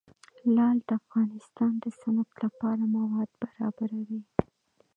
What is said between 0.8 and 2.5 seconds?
د افغانستان د صنعت